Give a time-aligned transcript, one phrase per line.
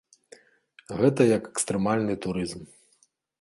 [1.01, 2.61] Гэта як экстрэмальны турызм.